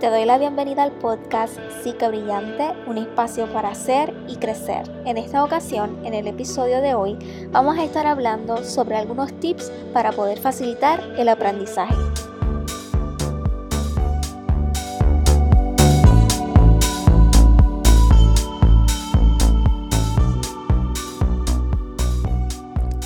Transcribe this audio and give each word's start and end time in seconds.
Te 0.00 0.10
doy 0.10 0.24
la 0.24 0.38
bienvenida 0.38 0.82
al 0.82 0.90
podcast 0.90 1.56
Psique 1.80 2.08
Brillante, 2.08 2.72
un 2.86 2.98
espacio 2.98 3.46
para 3.52 3.70
hacer 3.70 4.12
y 4.28 4.36
crecer. 4.36 4.82
En 5.04 5.16
esta 5.16 5.44
ocasión, 5.44 6.04
en 6.04 6.14
el 6.14 6.26
episodio 6.26 6.80
de 6.80 6.94
hoy, 6.94 7.16
vamos 7.52 7.78
a 7.78 7.84
estar 7.84 8.04
hablando 8.06 8.64
sobre 8.64 8.96
algunos 8.96 9.32
tips 9.38 9.70
para 9.92 10.10
poder 10.10 10.40
facilitar 10.40 11.00
el 11.16 11.28
aprendizaje. 11.28 11.94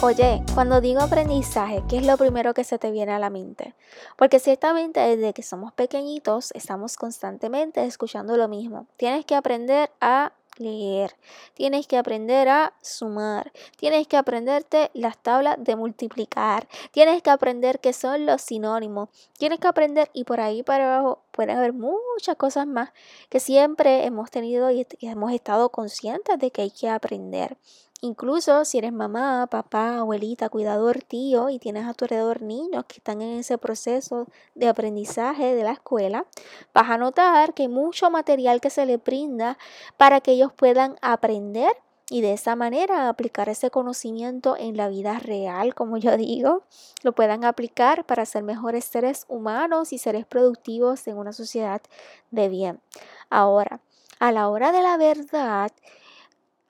Oye, 0.00 0.44
cuando 0.54 0.80
digo 0.80 1.00
aprendizaje, 1.00 1.82
¿qué 1.88 1.96
es 1.96 2.06
lo 2.06 2.16
primero 2.16 2.54
que 2.54 2.62
se 2.62 2.78
te 2.78 2.92
viene 2.92 3.10
a 3.10 3.18
la 3.18 3.30
mente? 3.30 3.74
Porque 4.16 4.38
ciertamente 4.38 5.00
desde 5.00 5.32
que 5.32 5.42
somos 5.42 5.73
pequeñitos 5.73 6.52
estamos 6.52 6.96
constantemente 6.96 7.84
escuchando 7.84 8.37
lo 8.37 8.46
mismo. 8.46 8.87
Tienes 8.96 9.24
que 9.24 9.34
aprender 9.34 9.90
a 10.00 10.34
leer, 10.56 11.16
tienes 11.54 11.88
que 11.88 11.96
aprender 11.96 12.48
a 12.48 12.74
sumar, 12.80 13.52
tienes 13.76 14.06
que 14.06 14.16
aprenderte 14.16 14.92
las 14.95 15.18
tablas 15.18 15.56
de 15.59 15.74
multiplicar, 15.74 16.68
tienes 16.92 17.20
que 17.20 17.30
aprender 17.30 17.80
qué 17.80 17.92
son 17.92 18.24
los 18.24 18.42
sinónimos, 18.42 19.09
tienes 19.37 19.59
que 19.59 19.66
aprender 19.66 20.10
y 20.12 20.23
por 20.23 20.40
ahí 20.40 20.62
para 20.62 20.96
abajo 20.98 21.23
pueden 21.32 21.56
haber 21.56 21.73
muchas 21.73 22.37
cosas 22.37 22.68
más 22.68 22.90
que 23.28 23.40
siempre 23.40 24.04
hemos 24.04 24.30
tenido 24.30 24.70
y 24.70 24.87
hemos 25.01 25.32
estado 25.32 25.70
conscientes 25.70 26.38
de 26.38 26.52
que 26.52 26.62
hay 26.62 26.70
que 26.70 26.88
aprender. 26.88 27.56
Incluso 28.01 28.65
si 28.65 28.79
eres 28.79 28.93
mamá, 28.93 29.48
papá, 29.51 29.98
abuelita, 29.98 30.48
cuidador, 30.48 31.02
tío 31.02 31.51
y 31.51 31.59
tienes 31.59 31.84
a 31.84 31.95
tu 31.95 32.05
alrededor 32.05 32.43
niños 32.43 32.84
que 32.87 32.98
están 32.98 33.21
en 33.23 33.38
ese 33.38 33.59
proceso 33.59 34.29
de 34.55 34.69
aprendizaje 34.69 35.57
de 35.57 35.65
la 35.65 35.73
escuela, 35.73 36.24
vas 36.73 36.90
a 36.90 36.96
notar 36.96 37.55
que 37.55 37.63
hay 37.63 37.68
mucho 37.68 38.09
material 38.09 38.60
que 38.60 38.71
se 38.71 38.87
les 38.87 39.02
brinda 39.02 39.59
para 39.96 40.21
que 40.21 40.32
ellos 40.32 40.52
puedan 40.52 40.96
aprender 41.02 41.73
y 42.09 42.21
de 42.21 42.32
esa 42.32 42.57
manera 42.57 43.09
aplicar 43.09 43.49
ese 43.49 43.71
conocimiento 43.71 44.57
en 44.57 44.77
la 44.77 44.88
vida 44.88 45.18
real, 45.18 45.74
como 45.74 45.99
yo 45.99 46.16
digo, 46.16 46.62
lo 47.02 47.12
puedan 47.12 47.45
aplicar 47.45 48.05
para 48.05 48.24
ser 48.24 48.45
mejores 48.45 48.85
seres 48.85 49.24
humanos 49.29 49.93
y 49.93 49.99
seres 49.99 50.24
productivos 50.24 51.07
en 51.09 51.18
una 51.18 51.33
sociedad 51.33 51.83
de 52.30 52.49
bien. 52.49 52.80
Ahora, 53.29 53.80
a 54.21 54.33
la 54.33 54.49
hora 54.49 54.73
de 54.73 54.83
la 54.83 54.96
verdad, 54.96 55.71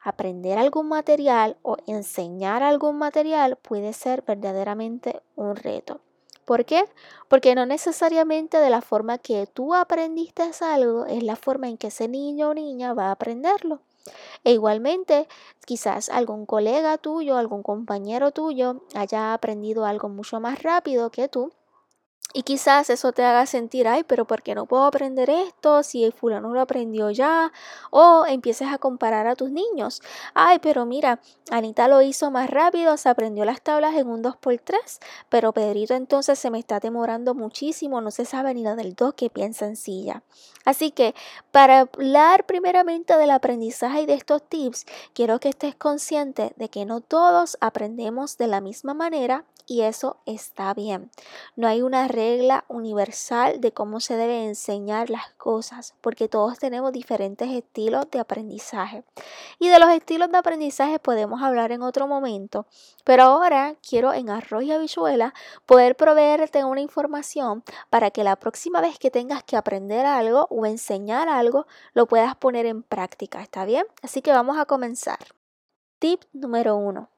aprender 0.08 0.58
algún 0.58 0.88
material 0.88 1.56
o 1.62 1.76
enseñar 1.86 2.62
algún 2.62 2.96
material 2.98 3.56
puede 3.56 3.92
ser 3.92 4.22
verdaderamente 4.22 5.22
un 5.36 5.56
reto. 5.56 6.00
¿Por 6.44 6.64
qué? 6.64 6.84
Porque 7.28 7.54
no 7.54 7.66
necesariamente 7.66 8.58
de 8.58 8.70
la 8.70 8.80
forma 8.80 9.18
que 9.18 9.46
tú 9.46 9.74
aprendiste 9.74 10.50
algo 10.62 11.04
es 11.04 11.22
la 11.22 11.36
forma 11.36 11.68
en 11.68 11.76
que 11.76 11.88
ese 11.88 12.08
niño 12.08 12.48
o 12.48 12.54
niña 12.54 12.94
va 12.94 13.08
a 13.08 13.12
aprenderlo. 13.12 13.82
E 14.44 14.52
igualmente, 14.52 15.28
quizás 15.66 16.08
algún 16.08 16.46
colega 16.46 16.96
tuyo, 16.96 17.36
algún 17.36 17.62
compañero 17.62 18.30
tuyo 18.30 18.82
haya 18.94 19.34
aprendido 19.34 19.84
algo 19.84 20.08
mucho 20.08 20.40
más 20.40 20.62
rápido 20.62 21.10
que 21.10 21.28
tú 21.28 21.52
y 22.38 22.44
quizás 22.44 22.88
eso 22.88 23.10
te 23.10 23.24
haga 23.24 23.46
sentir, 23.46 23.88
ay, 23.88 24.04
pero 24.04 24.24
¿por 24.24 24.42
qué 24.42 24.54
no 24.54 24.64
puedo 24.64 24.84
aprender 24.84 25.28
esto 25.28 25.82
si 25.82 26.04
el 26.04 26.12
fulano 26.12 26.54
lo 26.54 26.60
aprendió 26.60 27.10
ya? 27.10 27.50
O 27.90 28.26
empieces 28.28 28.68
a 28.68 28.78
comparar 28.78 29.26
a 29.26 29.34
tus 29.34 29.50
niños. 29.50 30.00
Ay, 30.34 30.60
pero 30.60 30.86
mira, 30.86 31.18
Anita 31.50 31.88
lo 31.88 32.00
hizo 32.00 32.30
más 32.30 32.48
rápido, 32.48 32.96
se 32.96 33.08
aprendió 33.08 33.44
las 33.44 33.60
tablas 33.60 33.96
en 33.96 34.06
un 34.06 34.22
2x3, 34.22 35.00
pero 35.28 35.52
Pedrito 35.52 35.94
entonces 35.94 36.38
se 36.38 36.48
me 36.52 36.60
está 36.60 36.78
demorando 36.78 37.34
muchísimo, 37.34 38.00
no 38.00 38.12
se 38.12 38.24
sabe 38.24 38.54
ni 38.54 38.62
la 38.62 38.76
del 38.76 38.94
2 38.94 39.14
que 39.14 39.30
piensa 39.30 39.66
sencilla. 39.66 40.22
Así 40.64 40.92
que 40.92 41.16
para 41.50 41.80
hablar 41.80 42.46
primeramente 42.46 43.16
del 43.16 43.32
aprendizaje 43.32 44.02
y 44.02 44.06
de 44.06 44.14
estos 44.14 44.48
tips, 44.48 44.86
quiero 45.12 45.40
que 45.40 45.48
estés 45.48 45.74
consciente 45.74 46.52
de 46.54 46.68
que 46.68 46.84
no 46.84 47.00
todos 47.00 47.58
aprendemos 47.60 48.38
de 48.38 48.46
la 48.46 48.60
misma 48.60 48.94
manera 48.94 49.44
y 49.68 49.82
eso 49.82 50.16
está 50.24 50.72
bien. 50.72 51.10
No 51.54 51.68
hay 51.68 51.82
una 51.82 52.08
regla 52.08 52.64
universal 52.68 53.60
de 53.60 53.70
cómo 53.72 54.00
se 54.00 54.16
debe 54.16 54.46
enseñar 54.46 55.10
las 55.10 55.30
cosas, 55.32 55.94
porque 56.00 56.26
todos 56.26 56.58
tenemos 56.58 56.90
diferentes 56.90 57.50
estilos 57.50 58.10
de 58.10 58.18
aprendizaje. 58.18 59.04
Y 59.58 59.68
de 59.68 59.78
los 59.78 59.90
estilos 59.90 60.32
de 60.32 60.38
aprendizaje 60.38 60.98
podemos 60.98 61.42
hablar 61.42 61.70
en 61.70 61.82
otro 61.82 62.08
momento, 62.08 62.64
pero 63.04 63.24
ahora 63.24 63.76
quiero 63.86 64.14
en 64.14 64.30
arroz 64.30 64.62
y 64.62 64.72
habichuela 64.72 65.34
poder 65.66 65.96
proveerte 65.96 66.64
una 66.64 66.80
información 66.80 67.62
para 67.90 68.10
que 68.10 68.24
la 68.24 68.36
próxima 68.36 68.80
vez 68.80 68.98
que 68.98 69.10
tengas 69.10 69.44
que 69.44 69.58
aprender 69.58 70.06
algo 70.06 70.46
o 70.48 70.64
enseñar 70.64 71.28
algo, 71.28 71.66
lo 71.92 72.06
puedas 72.06 72.34
poner 72.36 72.64
en 72.64 72.82
práctica, 72.82 73.42
¿está 73.42 73.66
bien? 73.66 73.84
Así 74.02 74.22
que 74.22 74.32
vamos 74.32 74.56
a 74.56 74.64
comenzar. 74.64 75.18
Tip 75.98 76.22
número 76.32 76.74
uno. 76.76 77.10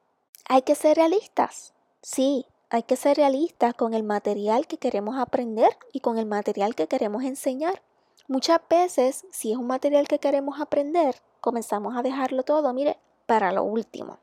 Hay 0.48 0.62
que 0.62 0.74
ser 0.74 0.96
realistas. 0.96 1.74
Sí, 2.02 2.46
hay 2.70 2.82
que 2.84 2.96
ser 2.96 3.16
realistas 3.16 3.74
con 3.74 3.94
el 3.94 4.02
material 4.02 4.66
que 4.66 4.78
queremos 4.78 5.18
aprender 5.18 5.76
y 5.92 6.00
con 6.00 6.18
el 6.18 6.26
material 6.26 6.74
que 6.74 6.86
queremos 6.86 7.24
enseñar. 7.24 7.82
Muchas 8.28 8.60
veces, 8.70 9.26
si 9.32 9.52
es 9.52 9.58
un 9.58 9.66
material 9.66 10.08
que 10.08 10.18
queremos 10.18 10.60
aprender, 10.60 11.16
comenzamos 11.40 11.96
a 11.96 12.02
dejarlo 12.02 12.42
todo, 12.42 12.72
mire, 12.72 12.96
para 13.26 13.52
lo 13.52 13.64
último. 13.64 14.18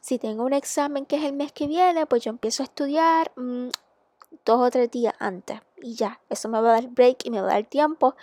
Si 0.00 0.18
tengo 0.18 0.44
un 0.44 0.52
examen 0.52 1.06
que 1.06 1.16
es 1.16 1.24
el 1.24 1.32
mes 1.32 1.52
que 1.52 1.66
viene, 1.66 2.06
pues 2.06 2.22
yo 2.22 2.30
empiezo 2.30 2.62
a 2.62 2.66
estudiar 2.66 3.32
mm, 3.36 3.68
dos 4.44 4.60
o 4.60 4.70
tres 4.70 4.90
días 4.90 5.14
antes 5.18 5.60
y 5.82 5.94
ya, 5.94 6.20
eso 6.28 6.48
me 6.48 6.60
va 6.60 6.70
a 6.70 6.72
dar 6.74 6.88
break 6.88 7.24
y 7.24 7.30
me 7.30 7.40
va 7.40 7.48
a 7.48 7.54
dar 7.54 7.64
tiempo 7.64 8.14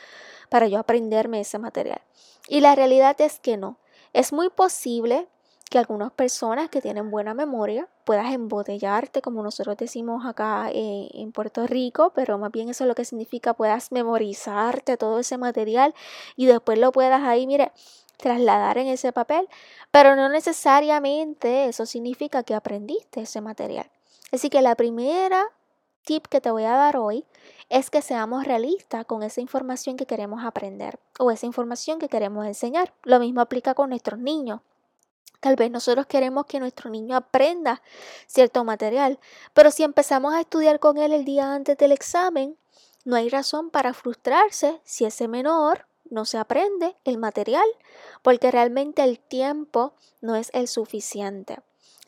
para 0.50 0.68
yo 0.68 0.80
aprenderme 0.80 1.42
ese 1.42 1.60
material. 1.60 2.02
Y 2.48 2.62
la 2.62 2.76
realidad 2.76 3.20
es 3.22 3.40
que 3.40 3.58
no. 3.58 3.78
Es 4.14 4.32
muy 4.32 4.50
posible 4.50 5.28
que 5.70 5.80
algunas 5.80 6.12
personas 6.12 6.70
que 6.70 6.82
tienen 6.82 7.10
buena 7.10 7.34
memoria 7.34 7.88
puedas 8.04 8.34
embotellarte, 8.34 9.22
como 9.22 9.42
nosotros 9.44 9.78
decimos 9.78 10.26
acá 10.26 10.70
eh, 10.72 11.10
en 11.14 11.32
Puerto 11.32 11.66
Rico, 11.68 12.12
pero 12.14 12.38
más 12.38 12.52
bien 12.52 12.70
eso 12.70 12.84
es 12.84 12.88
lo 12.88 12.96
que 12.96 13.06
significa 13.06 13.54
puedas 13.54 13.92
memorizarte 13.92 14.98
todo 14.98 15.20
ese 15.20 15.38
material 15.38 15.94
y 16.36 16.46
después 16.46 16.78
lo 16.78 16.92
puedas 16.92 17.24
ahí, 17.24 17.48
mire, 17.48 17.72
trasladar 18.18 18.78
en 18.78 18.88
ese 18.88 19.12
papel, 19.12 19.48
pero 19.92 20.16
no 20.16 20.30
necesariamente 20.30 21.66
eso 21.66 21.86
significa 21.86 22.44
que 22.44 22.56
aprendiste 22.56 23.22
ese 23.22 23.42
material. 23.42 23.90
Así 24.32 24.50
que 24.50 24.62
la 24.62 24.76
primera 24.76 25.46
tip 26.06 26.28
que 26.28 26.42
te 26.42 26.52
voy 26.52 26.64
a 26.64 26.74
dar 26.74 26.98
hoy 26.98 27.26
es 27.70 27.90
que 27.90 28.02
seamos 28.02 28.46
realistas 28.46 29.06
con 29.06 29.24
esa 29.24 29.42
información 29.42 29.98
que 29.98 30.06
queremos 30.06 30.46
aprender 30.46 31.00
o 31.20 31.32
esa 31.32 31.48
información 31.48 32.00
que 32.00 32.10
queremos 32.10 32.46
enseñar. 32.46 32.94
Lo 33.04 33.20
mismo 33.20 33.42
aplica 33.42 33.74
con 33.74 33.90
nuestros 33.90 34.20
niños. 34.20 34.62
Tal 35.40 35.56
vez 35.56 35.70
nosotros 35.70 36.08
queremos 36.08 36.46
que 36.46 36.60
nuestro 36.60 36.90
niño 36.90 37.16
aprenda 37.16 37.82
cierto 38.26 38.64
material, 38.64 39.20
pero 39.54 39.70
si 39.72 39.84
empezamos 39.84 40.34
a 40.34 40.42
estudiar 40.42 40.80
con 40.80 40.98
él 40.98 41.14
el 41.14 41.26
día 41.26 41.54
antes 41.54 41.78
del 41.78 41.92
examen, 41.92 42.58
no 43.04 43.16
hay 43.16 43.30
razón 43.30 43.70
para 43.70 43.94
frustrarse 43.94 44.82
si 44.84 45.06
ese 45.06 45.28
menor 45.28 45.86
no 46.10 46.26
se 46.26 46.38
aprende 46.38 46.96
el 47.04 47.18
material, 47.18 47.68
porque 48.22 48.52
realmente 48.52 49.04
el 49.04 49.20
tiempo 49.20 49.94
no 50.22 50.36
es 50.36 50.50
el 50.54 50.68
suficiente. 50.68 51.60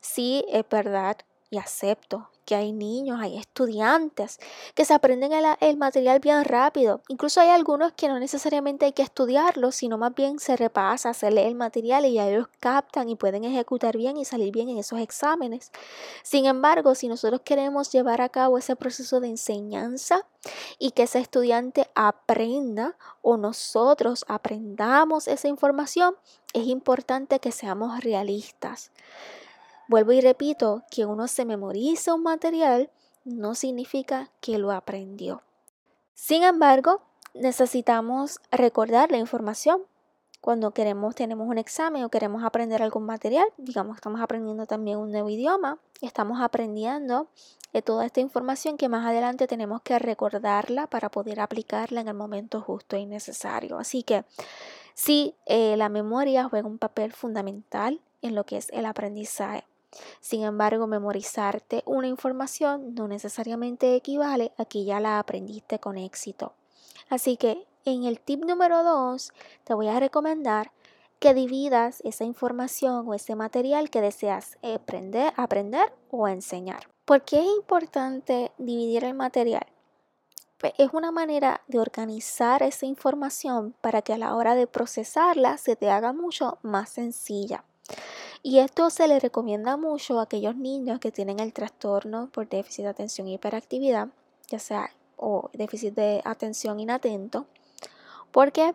Sí, 0.01 0.45
es 0.49 0.67
verdad 0.69 1.17
y 1.49 1.57
acepto 1.57 2.29
que 2.47 2.55
hay 2.55 2.71
niños, 2.71 3.19
hay 3.21 3.37
estudiantes 3.37 4.39
que 4.73 4.85
se 4.85 4.93
aprenden 4.93 5.33
el, 5.59 5.77
material 5.77 6.21
bien 6.21 6.45
rápido. 6.45 7.01
Incluso 7.09 7.41
hay 7.41 7.49
algunos 7.49 7.91
que 7.91 8.07
no 8.07 8.17
necesariamente 8.19 8.85
hay 8.85 8.93
que 8.93 9.01
estudiarlo, 9.01 9.73
sino 9.73 9.97
más 9.97 10.15
bien 10.15 10.39
se 10.39 10.55
repasa, 10.55 11.13
se 11.13 11.29
lee 11.29 11.41
el 11.41 11.55
material 11.55 12.05
y 12.05 12.13
ya 12.13 12.29
ellos 12.29 12.47
captan 12.61 13.09
y 13.09 13.15
pueden 13.15 13.43
ejecutar 13.43 13.97
bien 13.97 14.15
y 14.15 14.23
salir 14.23 14.53
bien 14.53 14.69
en 14.69 14.77
esos 14.77 14.99
exámenes. 14.99 15.73
Sin 16.23 16.45
embargo, 16.45 16.95
si 16.95 17.09
nosotros 17.09 17.41
queremos 17.41 17.91
llevar 17.91 18.21
a 18.21 18.29
cabo 18.29 18.57
ese 18.57 18.77
proceso 18.77 19.19
de 19.19 19.27
enseñanza 19.27 20.25
y 20.79 20.91
que 20.91 21.03
ese 21.03 21.19
estudiante 21.19 21.89
aprenda 21.95 22.95
o 23.21 23.35
nosotros 23.35 24.23
aprendamos 24.29 25.27
esa 25.27 25.49
información, 25.49 26.15
es 26.53 26.65
importante 26.67 27.41
que 27.41 27.51
seamos 27.51 28.01
realistas. 28.01 28.91
Vuelvo 29.87 30.11
y 30.11 30.21
repito 30.21 30.83
que 30.91 31.05
uno 31.05 31.27
se 31.27 31.45
memoriza 31.45 32.13
un 32.13 32.23
material 32.23 32.89
no 33.23 33.55
significa 33.55 34.29
que 34.41 34.57
lo 34.57 34.71
aprendió. 34.71 35.41
Sin 36.13 36.43
embargo, 36.43 37.01
necesitamos 37.33 38.39
recordar 38.51 39.11
la 39.11 39.17
información. 39.17 39.81
Cuando 40.41 40.71
queremos, 40.71 41.15
tenemos 41.15 41.47
un 41.47 41.57
examen 41.57 42.03
o 42.03 42.09
queremos 42.09 42.43
aprender 42.43 42.81
algún 42.81 43.05
material, 43.05 43.47
digamos, 43.57 43.97
estamos 43.97 44.21
aprendiendo 44.21 44.65
también 44.65 44.97
un 44.97 45.11
nuevo 45.11 45.29
idioma, 45.29 45.77
estamos 46.01 46.39
aprendiendo 46.41 47.27
de 47.73 47.81
toda 47.81 48.05
esta 48.05 48.19
información 48.19 48.77
que 48.77 48.87
más 48.87 49.05
adelante 49.05 49.47
tenemos 49.47 49.81
que 49.81 49.99
recordarla 49.99 50.87
para 50.87 51.09
poder 51.09 51.39
aplicarla 51.39 52.01
en 52.01 52.07
el 52.07 52.13
momento 52.13 52.61
justo 52.61 52.95
y 52.97 53.05
necesario. 53.05 53.77
Así 53.77 54.03
que 54.03 54.25
sí, 54.93 55.35
eh, 55.45 55.75
la 55.75 55.89
memoria 55.89 56.47
juega 56.47 56.67
un 56.67 56.77
papel 56.77 57.13
fundamental 57.13 57.99
en 58.21 58.35
lo 58.35 58.45
que 58.45 58.57
es 58.57 58.69
el 58.71 58.85
aprendizaje. 58.85 59.65
Sin 60.19 60.43
embargo, 60.43 60.87
memorizarte 60.87 61.83
una 61.85 62.07
información 62.07 62.93
no 62.95 63.07
necesariamente 63.07 63.95
equivale 63.95 64.51
a 64.57 64.65
que 64.65 64.83
ya 64.83 64.99
la 64.99 65.19
aprendiste 65.19 65.79
con 65.79 65.97
éxito. 65.97 66.53
Así 67.09 67.37
que 67.37 67.65
en 67.85 68.03
el 68.03 68.19
tip 68.19 68.43
número 68.43 68.83
2 68.83 69.31
te 69.63 69.73
voy 69.73 69.87
a 69.87 69.99
recomendar 69.99 70.71
que 71.19 71.33
dividas 71.33 72.01
esa 72.03 72.25
información 72.25 73.07
o 73.07 73.13
ese 73.13 73.35
material 73.35 73.89
que 73.89 74.01
deseas 74.01 74.57
aprender, 74.61 75.33
aprender 75.35 75.93
o 76.11 76.27
enseñar. 76.27 76.87
¿Por 77.05 77.23
qué 77.23 77.39
es 77.39 77.47
importante 77.47 78.51
dividir 78.57 79.03
el 79.03 79.13
material? 79.13 79.65
Pues 80.57 80.73
es 80.77 80.89
una 80.93 81.11
manera 81.11 81.61
de 81.67 81.79
organizar 81.79 82.63
esa 82.63 82.85
información 82.85 83.75
para 83.81 84.01
que 84.01 84.13
a 84.13 84.17
la 84.17 84.35
hora 84.35 84.55
de 84.55 84.67
procesarla 84.67 85.57
se 85.57 85.75
te 85.75 85.89
haga 85.89 86.13
mucho 86.13 86.57
más 86.63 86.89
sencilla. 86.89 87.63
Y 88.47 88.59
esto 88.59 88.89
se 88.89 89.09
le 89.09 89.19
recomienda 89.19 89.75
mucho 89.75 90.21
a 90.21 90.23
aquellos 90.23 90.55
niños 90.55 91.01
que 91.01 91.11
tienen 91.11 91.41
el 91.41 91.51
trastorno 91.51 92.29
por 92.31 92.47
déficit 92.47 92.85
de 92.85 92.91
atención 92.91 93.27
y 93.27 93.33
hiperactividad, 93.33 94.07
ya 94.47 94.57
sea 94.57 94.89
o 95.17 95.49
déficit 95.51 95.93
de 95.95 96.21
atención 96.23 96.79
inatento. 96.79 97.45
¿Por 98.31 98.53
qué? 98.53 98.73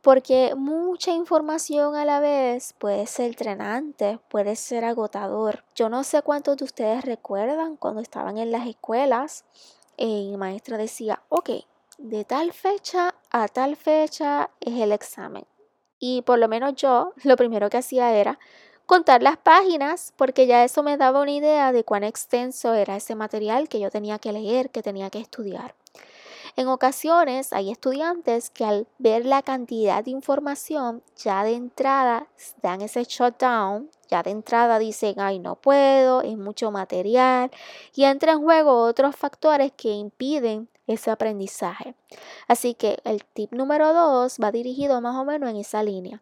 Porque 0.00 0.54
mucha 0.54 1.10
información 1.10 1.94
a 1.94 2.06
la 2.06 2.20
vez 2.20 2.72
puede 2.78 3.06
ser 3.06 3.36
drenante, 3.36 4.18
puede 4.30 4.56
ser 4.56 4.82
agotador. 4.82 5.62
Yo 5.74 5.90
no 5.90 6.04
sé 6.04 6.22
cuántos 6.22 6.56
de 6.56 6.64
ustedes 6.64 7.04
recuerdan 7.04 7.76
cuando 7.76 8.00
estaban 8.00 8.38
en 8.38 8.50
las 8.50 8.66
escuelas 8.66 9.44
y 9.98 10.30
mi 10.30 10.38
maestra 10.38 10.78
decía, 10.78 11.22
ok, 11.28 11.50
de 11.98 12.24
tal 12.24 12.54
fecha 12.54 13.14
a 13.30 13.46
tal 13.48 13.76
fecha 13.76 14.48
es 14.60 14.80
el 14.80 14.90
examen. 14.90 15.44
Y 15.98 16.22
por 16.22 16.38
lo 16.38 16.48
menos 16.48 16.76
yo 16.76 17.12
lo 17.24 17.36
primero 17.36 17.68
que 17.68 17.76
hacía 17.76 18.14
era 18.14 18.38
contar 18.92 19.22
las 19.22 19.38
páginas 19.38 20.12
porque 20.18 20.46
ya 20.46 20.64
eso 20.64 20.82
me 20.82 20.98
daba 20.98 21.22
una 21.22 21.30
idea 21.30 21.72
de 21.72 21.82
cuán 21.82 22.04
extenso 22.04 22.74
era 22.74 22.94
ese 22.94 23.14
material 23.14 23.66
que 23.66 23.80
yo 23.80 23.90
tenía 23.90 24.18
que 24.18 24.32
leer, 24.32 24.68
que 24.68 24.82
tenía 24.82 25.08
que 25.08 25.18
estudiar. 25.18 25.74
En 26.56 26.68
ocasiones 26.68 27.54
hay 27.54 27.70
estudiantes 27.70 28.50
que 28.50 28.66
al 28.66 28.86
ver 28.98 29.24
la 29.24 29.40
cantidad 29.40 30.04
de 30.04 30.10
información 30.10 31.02
ya 31.16 31.42
de 31.42 31.54
entrada 31.54 32.26
dan 32.60 32.82
ese 32.82 33.04
shutdown, 33.04 33.88
ya 34.10 34.22
de 34.22 34.32
entrada 34.32 34.78
dicen, 34.78 35.14
ay, 35.20 35.38
no 35.38 35.54
puedo, 35.54 36.20
es 36.20 36.36
mucho 36.36 36.70
material 36.70 37.50
y 37.94 38.04
entra 38.04 38.32
en 38.32 38.42
juego 38.42 38.82
otros 38.82 39.16
factores 39.16 39.72
que 39.74 39.88
impiden 39.88 40.68
ese 40.86 41.10
aprendizaje. 41.10 41.94
Así 42.46 42.74
que 42.74 42.98
el 43.04 43.24
tip 43.24 43.52
número 43.52 43.94
dos 43.94 44.36
va 44.36 44.52
dirigido 44.52 45.00
más 45.00 45.16
o 45.16 45.24
menos 45.24 45.48
en 45.48 45.56
esa 45.56 45.82
línea. 45.82 46.20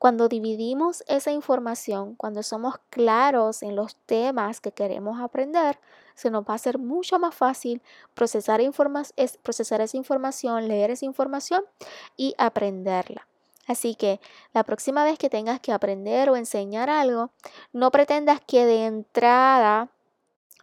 Cuando 0.00 0.30
dividimos 0.30 1.04
esa 1.08 1.30
información, 1.30 2.14
cuando 2.14 2.42
somos 2.42 2.76
claros 2.88 3.62
en 3.62 3.76
los 3.76 3.96
temas 4.06 4.58
que 4.62 4.72
queremos 4.72 5.20
aprender, 5.20 5.78
se 6.14 6.30
nos 6.30 6.42
va 6.44 6.52
a 6.52 6.54
hacer 6.54 6.78
mucho 6.78 7.18
más 7.18 7.34
fácil 7.34 7.82
procesar, 8.14 8.62
procesar 9.42 9.82
esa 9.82 9.98
información, 9.98 10.68
leer 10.68 10.90
esa 10.90 11.04
información 11.04 11.62
y 12.16 12.34
aprenderla. 12.38 13.28
Así 13.66 13.94
que 13.94 14.20
la 14.54 14.64
próxima 14.64 15.04
vez 15.04 15.18
que 15.18 15.28
tengas 15.28 15.60
que 15.60 15.70
aprender 15.70 16.30
o 16.30 16.36
enseñar 16.36 16.88
algo, 16.88 17.28
no 17.74 17.90
pretendas 17.90 18.40
que 18.40 18.64
de 18.64 18.86
entrada 18.86 19.90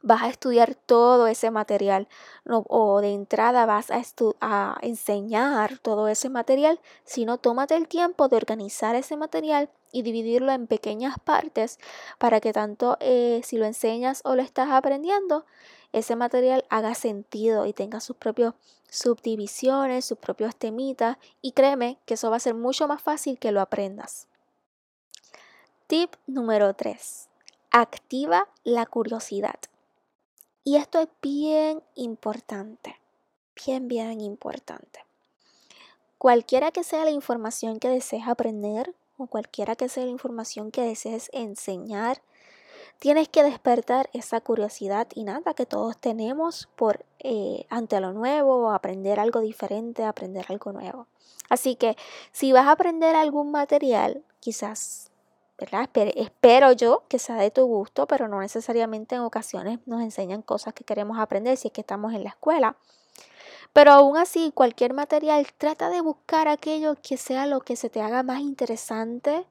vas 0.07 0.23
a 0.23 0.29
estudiar 0.29 0.73
todo 0.73 1.27
ese 1.27 1.51
material 1.51 2.07
o 2.45 3.01
de 3.01 3.13
entrada 3.13 3.65
vas 3.65 3.91
a, 3.91 4.01
a, 4.39 4.77
enseñar 4.81 5.77
todo 5.79 6.07
ese 6.07 6.29
material, 6.29 6.79
sino 7.03 7.37
tómate 7.37 7.75
el 7.75 7.87
tiempo 7.87 8.29
de 8.29 8.37
organizar 8.37 8.95
ese 8.95 9.17
material 9.17 9.69
y 9.91 10.01
dividirlo 10.03 10.51
en 10.53 10.67
pequeñas 10.67 11.15
partes 11.19 11.77
para 12.17 12.39
que 12.39 12.53
tanto 12.53 12.97
eh, 13.01 13.41
si 13.43 13.57
lo 13.57 13.65
enseñas 13.65 14.21
o 14.23 14.35
lo 14.35 14.41
estás 14.41 14.69
aprendiendo, 14.69 15.45
ese 15.91 16.15
material 16.15 16.65
haga 16.69 16.95
sentido 16.95 17.65
y 17.65 17.73
tenga 17.73 17.99
sus 17.99 18.15
propios 18.15 18.53
subdivisiones, 18.89 20.05
sus 20.05 20.17
propios 20.17 20.55
temitas 20.55 21.17
y 21.41 21.51
créeme 21.51 21.99
que 22.05 22.13
eso 22.13 22.29
va 22.29 22.37
a 22.37 22.41
ser 22.41 22.53
mucho 22.53 22.87
más 22.87 23.01
fácil 23.01 23.37
que 23.39 23.51
lo 23.51 23.59
aprendas. 23.59 24.27
Tip 25.87 26.13
número 26.27 26.73
3. 26.73 27.27
Activa 27.71 28.47
la 28.63 28.85
curiosidad. 28.85 29.59
Y 30.67 30.75
esto 30.75 30.99
es 30.99 31.07
bien 31.21 31.81
importante, 31.95 32.99
bien, 33.65 33.87
bien 33.87 34.19
importante. 34.19 34.99
Cualquiera 36.17 36.71
que 36.71 36.83
sea 36.83 37.05
la 37.05 37.11
información 37.11 37.79
que 37.79 37.87
desees 37.87 38.27
aprender 38.27 38.93
o 39.17 39.27
cualquiera 39.27 39.77
que 39.77 39.87
sea 39.87 40.03
la 40.03 40.11
información 40.11 40.71
que 40.71 40.81
desees 40.81 41.29
enseñar, 41.31 42.21
tienes 42.99 43.29
que 43.29 43.43
despertar 43.43 44.09
esa 44.11 44.41
curiosidad 44.41 45.07
y 45.15 45.23
nada 45.23 45.53
que 45.53 45.65
todos 45.65 45.97
tenemos 45.97 46.67
por 46.75 47.05
eh, 47.19 47.65
ante 47.69 48.01
lo 48.01 48.11
nuevo, 48.11 48.71
aprender 48.71 49.21
algo 49.21 49.39
diferente, 49.39 50.03
aprender 50.03 50.47
algo 50.49 50.73
nuevo. 50.73 51.07
Así 51.47 51.77
que 51.77 51.95
si 52.33 52.51
vas 52.51 52.67
a 52.67 52.71
aprender 52.71 53.15
algún 53.15 53.51
material, 53.51 54.21
quizás 54.41 55.11
Espero 55.57 56.71
yo 56.73 57.03
que 57.07 57.19
sea 57.19 57.35
de 57.37 57.51
tu 57.51 57.65
gusto, 57.65 58.05
pero 58.07 58.27
no 58.27 58.39
necesariamente 58.41 59.15
en 59.15 59.21
ocasiones 59.21 59.79
nos 59.87 60.01
enseñan 60.01 60.41
cosas 60.41 60.73
que 60.73 60.83
queremos 60.83 61.17
aprender 61.17 61.57
si 61.57 61.69
es 61.69 61.73
que 61.73 61.81
estamos 61.81 62.13
en 62.13 62.23
la 62.23 62.29
escuela. 62.29 62.75
Pero 63.73 63.91
aún 63.91 64.17
así, 64.17 64.51
cualquier 64.53 64.93
material, 64.93 65.47
trata 65.57 65.89
de 65.89 66.01
buscar 66.01 66.47
aquello 66.47 66.95
que 67.01 67.17
sea 67.17 67.45
lo 67.45 67.61
que 67.61 67.75
se 67.75 67.89
te 67.89 68.01
haga 68.01 68.23
más 68.23 68.39
interesante 68.39 69.45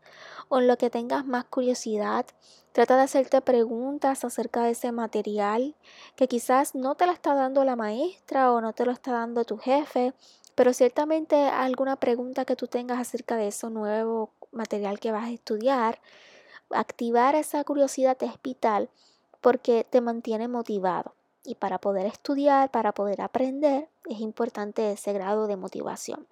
o 0.48 0.58
en 0.58 0.66
lo 0.66 0.78
que 0.78 0.90
tengas 0.90 1.26
más 1.26 1.44
curiosidad. 1.44 2.26
Trata 2.72 2.96
de 2.96 3.02
hacerte 3.02 3.40
preguntas 3.40 4.24
acerca 4.24 4.62
de 4.62 4.70
ese 4.70 4.92
material 4.92 5.74
que 6.14 6.28
quizás 6.28 6.74
no 6.74 6.94
te 6.94 7.06
la 7.06 7.12
está 7.12 7.34
dando 7.34 7.64
la 7.64 7.76
maestra 7.76 8.52
o 8.52 8.60
no 8.60 8.72
te 8.72 8.84
lo 8.84 8.92
está 8.92 9.12
dando 9.12 9.44
tu 9.44 9.58
jefe, 9.58 10.12
pero 10.54 10.72
ciertamente 10.72 11.36
alguna 11.36 11.96
pregunta 11.96 12.44
que 12.44 12.56
tú 12.56 12.66
tengas 12.66 12.98
acerca 12.98 13.36
de 13.36 13.48
eso 13.48 13.70
nuevo 13.70 14.30
material 14.56 14.98
que 14.98 15.12
vas 15.12 15.24
a 15.24 15.30
estudiar, 15.30 16.00
activar 16.70 17.34
esa 17.34 17.62
curiosidad 17.64 18.16
es 18.22 18.32
vital 18.42 18.90
porque 19.40 19.86
te 19.88 20.00
mantiene 20.00 20.48
motivado. 20.48 21.14
Y 21.44 21.54
para 21.54 21.78
poder 21.78 22.06
estudiar, 22.06 22.70
para 22.70 22.92
poder 22.92 23.20
aprender, 23.20 23.88
es 24.08 24.20
importante 24.20 24.90
ese 24.90 25.12
grado 25.12 25.46
de 25.46 25.56
motivación. 25.56 26.26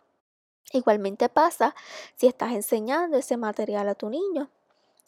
Igualmente 0.72 1.28
pasa 1.28 1.74
si 2.16 2.26
estás 2.26 2.52
enseñando 2.52 3.16
ese 3.16 3.36
material 3.36 3.88
a 3.88 3.94
tu 3.94 4.10
niño. 4.10 4.50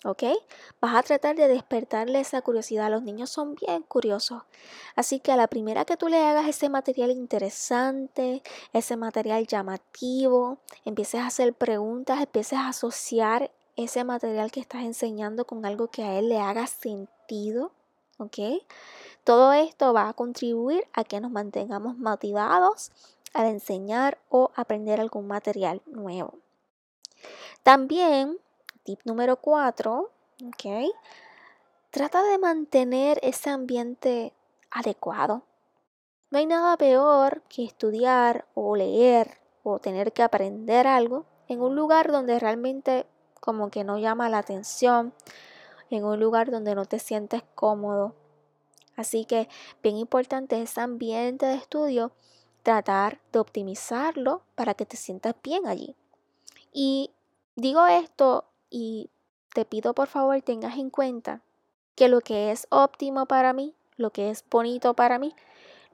¿Ok? 0.05 0.25
Vas 0.81 0.95
a 0.95 1.03
tratar 1.03 1.37
de 1.37 1.49
despertarle 1.49 2.21
esa 2.21 2.43
curiosidad. 2.43 2.91
Los 2.91 3.03
niños 3.03 3.31
son 3.31 3.55
bien 3.55 3.83
curiosos. 3.83 4.43
Así 4.95 5.21
que 5.21 5.33
a 5.33 5.37
la 5.37 5.49
primera 5.49 5.85
que 5.85 5.97
tú 5.97 6.09
le 6.09 6.25
hagas 6.25 6.47
ese 6.49 6.69
material 6.69 7.11
interesante, 7.11 8.43
ese 8.73 8.97
material 8.97 9.47
llamativo, 9.47 10.59
empieces 10.85 11.21
a 11.21 11.27
hacer 11.27 11.55
preguntas, 11.55 12.21
empieces 12.21 12.59
a 12.59 12.69
asociar 12.69 13.51
ese 13.77 14.05
material 14.05 14.51
que 14.51 14.61
estás 14.61 14.83
enseñando 14.83 15.47
con 15.47 15.67
algo 15.67 15.89
que 15.89 16.03
a 16.03 16.19
él 16.19 16.29
le 16.29 16.39
haga 16.39 16.67
sentido, 16.67 17.73
¿ok? 18.19 18.39
Todo 19.25 19.53
esto 19.53 19.93
va 19.93 20.09
a 20.09 20.15
contribuir 20.15 20.87
a 20.93 21.05
que 21.05 21.21
nos 21.21 21.31
mantengamos 21.31 21.99
motivados 21.99 22.91
al 23.35 23.47
enseñar 23.47 24.19
o 24.31 24.51
aprender 24.55 25.01
algún 25.01 25.27
material 25.27 25.83
nuevo. 25.85 26.39
También 27.63 28.39
Tip 28.87 29.01
número 29.05 29.35
4, 29.39 30.13
¿ok? 30.47 30.95
Trata 31.91 32.23
de 32.23 32.39
mantener 32.39 33.19
ese 33.21 33.51
ambiente 33.51 34.33
adecuado. 34.71 35.43
No 36.31 36.39
hay 36.39 36.47
nada 36.47 36.77
peor 36.77 37.43
que 37.49 37.65
estudiar 37.65 38.47
o 38.55 38.77
leer 38.77 39.41
o 39.65 39.81
tener 39.81 40.13
que 40.13 40.23
aprender 40.23 40.87
algo 40.87 41.27
en 41.49 41.63
un 41.63 41.75
lugar 41.75 42.13
donde 42.13 42.39
realmente 42.39 43.07
como 43.41 43.71
que 43.71 43.83
no 43.83 43.99
llama 43.99 44.29
la 44.29 44.39
atención, 44.39 45.13
en 45.91 46.05
un 46.05 46.21
lugar 46.21 46.53
donde 46.53 46.77
no 46.77 46.85
te 46.85 47.01
sientes 47.01 47.43
cómodo. 47.57 48.15
Así 48.95 49.25
que 49.25 49.49
bien 49.83 49.97
importante 49.97 50.63
ese 50.63 50.81
ambiente 50.81 51.45
de 51.45 51.57
estudio, 51.57 52.13
tratar 52.63 53.19
de 53.33 53.41
optimizarlo 53.41 54.43
para 54.55 54.75
que 54.75 54.87
te 54.87 54.97
sientas 54.97 55.35
bien 55.43 55.67
allí. 55.67 55.97
Y 56.73 57.11
digo 57.57 57.85
esto 57.89 58.45
y 58.71 59.11
te 59.55 59.65
pido 59.65 59.95
por 59.95 60.09
favor 60.09 60.41
tengas 60.43 60.77
en 60.77 60.91
cuenta 60.91 61.41
que 61.95 62.09
lo 62.09 62.21
que 62.21 62.53
es 62.53 62.67
óptimo 62.71 63.27
para 63.27 63.53
mí, 63.53 63.75
lo 63.97 64.11
que 64.11 64.31
es 64.31 64.45
bonito 64.51 64.95
para 64.95 65.19
mí, 65.19 65.35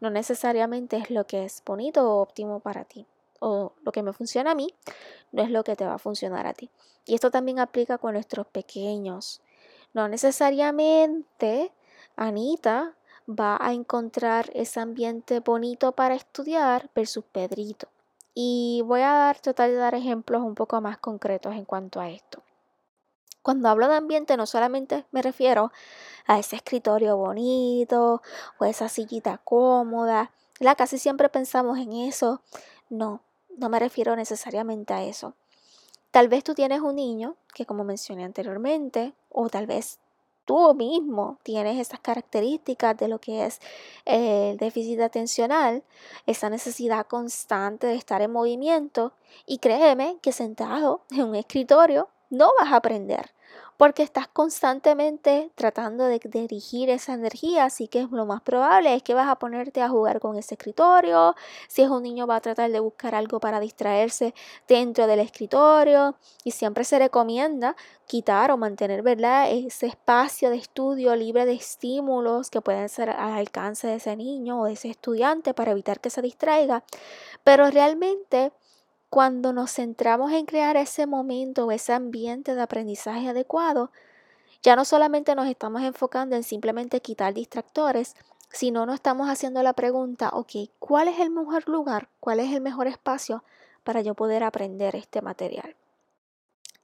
no 0.01 0.11
necesariamente 0.11 0.97
es 0.97 1.11
lo 1.11 1.27
que 1.27 1.45
es 1.45 1.63
bonito 1.65 2.03
o 2.03 2.21
óptimo 2.21 2.59
para 2.59 2.85
ti. 2.85 3.07
O 3.39 3.73
lo 3.83 3.93
que 3.93 4.03
me 4.03 4.13
funciona 4.13 4.51
a 4.51 4.55
mí 4.55 4.75
no 5.31 5.43
es 5.43 5.51
lo 5.51 5.63
que 5.63 5.77
te 5.77 5.87
va 5.87 5.95
a 5.95 5.99
funcionar 5.99 6.47
a 6.47 6.55
ti. 6.55 6.71
Y 7.07 7.15
esto 7.15 7.31
también 7.31 7.61
aplica 7.61 7.99
con 7.99 8.15
nuestros 8.15 8.47
pequeños. 8.47 9.41
No 9.95 10.09
necesariamente 10.09 11.73
Anita 12.17 12.95
va 13.29 13.59
a 13.61 13.73
encontrar 13.73 14.51
ese 14.55 14.81
ambiente 14.81 15.41
bonito 15.41 15.93
para 15.93 16.15
estudiar 16.15 16.91
versus 16.95 17.25
Pedrito. 17.25 17.89
Y 18.35 18.83
voy 18.87 19.03
a 19.03 19.35
tratar 19.41 19.71
de 19.71 19.77
dar 19.77 19.95
ejemplos 19.95 20.43
un 20.43 20.55
poco 20.55 20.81
más 20.81 20.99
concretos 20.99 21.55
en 21.55 21.65
cuanto 21.65 22.01
a 22.01 22.11
esto. 22.11 22.43
Cuando 23.43 23.69
hablo 23.69 23.89
de 23.89 23.97
ambiente 23.97 24.37
no 24.37 24.47
solamente 24.47 25.05
me 25.11 25.21
refiero 25.21 25.73
a 26.27 26.39
ese 26.39 26.57
escritorio 26.57 27.17
bonito 27.17 28.23
o 28.59 28.65
esa 28.65 28.89
sillita 28.89 29.39
cómoda, 29.39 30.31
la 30.59 30.75
casi 30.77 30.99
siempre 30.99 31.29
pensamos 31.29 31.79
en 31.79 31.93
eso. 31.93 32.41
No, 32.89 33.21
no 33.57 33.69
me 33.69 33.81
refiero 33.81 34.15
necesariamente 34.17 34.95
a 34.95 35.03
eso. 35.03 35.35
Tal 36.13 36.29
vez 36.29 36.45
tú 36.45 36.55
tienes 36.55 36.81
un 36.81 36.97
niño 36.97 37.37
que, 37.55 37.67
como 37.67 37.85
mencioné 37.85 38.25
anteriormente, 38.25 39.15
o 39.31 39.49
tal 39.49 39.67
vez 39.67 39.99
tú 40.45 40.75
mismo 40.75 41.39
tienes 41.43 41.79
esas 41.79 42.01
características 42.01 42.97
de 42.97 43.09
lo 43.09 43.19
que 43.19 43.47
es 43.47 43.61
el 44.05 44.57
déficit 44.57 45.01
atencional, 45.01 45.83
esa 46.27 46.51
necesidad 46.51 47.07
constante 47.07 47.87
de 47.87 47.95
estar 47.95 48.23
en 48.23 48.33
movimiento 48.33 49.15
y 49.47 49.59
créeme 49.59 50.19
que 50.21 50.33
sentado 50.33 51.03
en 51.11 51.23
un 51.23 51.35
escritorio 51.35 52.09
no 52.33 52.51
vas 52.59 52.73
a 52.73 52.77
aprender 52.77 53.31
porque 53.83 54.05
estás 54.05 54.29
constantemente 54.29 55.51
tratando 55.57 56.05
de 56.05 56.21
dirigir 56.23 56.89
esa 56.89 57.15
energía, 57.15 57.65
así 57.65 57.89
que 57.89 58.07
lo 58.13 58.27
más 58.27 58.41
probable 58.41 58.95
es 58.95 59.03
que 59.03 59.13
vas 59.13 59.29
a 59.29 59.37
ponerte 59.37 59.83
a 59.83 59.89
jugar 59.89 60.21
con 60.21 60.37
ese 60.37 60.55
escritorio, 60.55 61.35
si 61.67 61.83
es 61.83 61.89
un 61.89 62.05
niño 62.05 62.29
va 62.29 62.37
a 62.37 62.41
tratar 62.41 62.71
de 62.71 62.79
buscar 62.79 63.17
algo 63.17 63.41
para 63.41 63.59
distraerse 63.59 64.35
dentro 64.69 65.09
del 65.09 65.19
escritorio 65.19 66.15
y 66.45 66.53
siempre 66.53 66.85
se 66.85 67.01
recomienda 67.01 67.75
quitar 68.07 68.53
o 68.53 68.57
mantener 68.57 69.03
¿verdad? 69.03 69.51
ese 69.51 69.87
espacio 69.87 70.51
de 70.51 70.59
estudio 70.59 71.17
libre 71.17 71.45
de 71.45 71.55
estímulos 71.55 72.51
que 72.51 72.61
pueden 72.61 72.89
ser 72.89 73.11
al 73.11 73.33
alcance 73.33 73.89
de 73.89 73.97
ese 73.97 74.15
niño 74.15 74.61
o 74.61 74.67
de 74.67 74.75
ese 74.75 74.91
estudiante 74.91 75.55
para 75.55 75.73
evitar 75.73 75.99
que 75.99 76.11
se 76.11 76.23
distraiga, 76.23 76.85
pero 77.43 77.69
realmente 77.69 78.53
cuando 79.13 79.53
nos 79.53 79.71
centramos 79.71 80.33
en 80.33 80.47
crear 80.47 80.79
ese 80.79 81.05
momento 81.05 81.67
o 81.67 81.71
ese 81.71 81.93
ambiente 81.93 82.55
de 82.55 82.63
aprendizaje 82.63 83.29
adecuado, 83.29 83.91
ya 84.63 84.75
no 84.75 84.87
solamente 84.87 85.35
nos 85.35 85.49
estamos 85.49 85.83
enfocando 85.83 86.35
en 86.35 86.43
simplemente 86.43 87.03
quitar 87.03 87.35
distractores, 87.35 88.15
sino 88.49 88.87
nos 88.87 88.95
estamos 88.95 89.29
haciendo 89.29 89.63
la 89.63 89.75
pregunta, 89.75 90.31
ok, 90.33 90.53
¿cuál 90.79 91.09
es 91.09 91.21
el 91.21 91.29
mejor 91.29 91.69
lugar? 91.69 92.09
¿Cuál 92.21 92.41
es 92.41 92.55
el 92.55 92.63
mejor 92.63 92.87
espacio 92.87 93.45
para 93.85 94.01
yo 94.01 94.15
poder 94.15 94.43
aprender 94.45 94.97
este 94.97 95.21
material? 95.21 95.77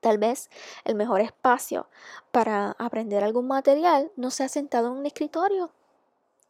Tal 0.00 0.18
vez 0.18 0.50
el 0.84 0.96
mejor 0.96 1.22
espacio 1.22 1.88
para 2.30 2.72
aprender 2.72 3.24
algún 3.24 3.48
material 3.48 4.12
no 4.16 4.30
sea 4.30 4.50
sentado 4.50 4.88
en 4.88 4.98
un 4.98 5.06
escritorio, 5.06 5.72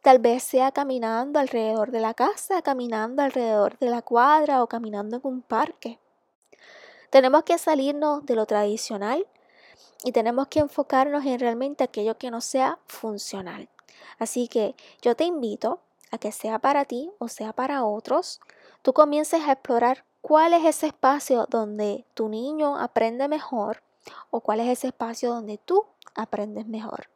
Tal 0.01 0.19
vez 0.19 0.43
sea 0.43 0.71
caminando 0.71 1.39
alrededor 1.39 1.91
de 1.91 1.99
la 1.99 2.13
casa, 2.13 2.61
caminando 2.61 3.21
alrededor 3.21 3.77
de 3.79 3.89
la 3.89 4.01
cuadra 4.01 4.63
o 4.63 4.67
caminando 4.67 5.17
en 5.17 5.21
un 5.25 5.41
parque. 5.41 5.99
Tenemos 7.09 7.43
que 7.43 7.57
salirnos 7.57 8.25
de 8.25 8.35
lo 8.35 8.45
tradicional 8.45 9.27
y 10.03 10.13
tenemos 10.13 10.47
que 10.47 10.59
enfocarnos 10.59 11.25
en 11.25 11.39
realmente 11.39 11.83
aquello 11.83 12.17
que 12.17 12.31
no 12.31 12.39
sea 12.39 12.79
funcional. 12.87 13.67
Así 14.19 14.47
que 14.47 14.73
yo 15.01 15.15
te 15.15 15.25
invito 15.25 15.81
a 16.11 16.17
que 16.17 16.31
sea 16.31 16.59
para 16.59 16.85
ti 16.85 17.11
o 17.19 17.27
sea 17.27 17.51
para 17.51 17.83
otros, 17.83 18.39
tú 18.81 18.93
comiences 18.93 19.41
a 19.45 19.51
explorar 19.51 20.05
cuál 20.21 20.53
es 20.53 20.63
ese 20.63 20.87
espacio 20.87 21.45
donde 21.49 22.05
tu 22.13 22.29
niño 22.29 22.77
aprende 22.77 23.27
mejor 23.27 23.83
o 24.31 24.39
cuál 24.39 24.61
es 24.61 24.69
ese 24.69 24.87
espacio 24.87 25.33
donde 25.33 25.57
tú 25.57 25.85
aprendes 26.15 26.67
mejor. 26.67 27.09